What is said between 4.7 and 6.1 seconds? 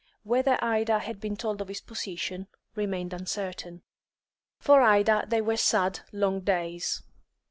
Ida they were sad,